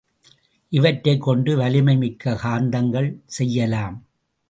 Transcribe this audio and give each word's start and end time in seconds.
இவற்றைக் 0.69 1.21
கொண்டு 1.21 1.57
வலிமை 1.57 1.97
மிக்க 1.97 2.39
காந்தங்கள் 2.43 3.15
செய்யலாம். 3.25 4.05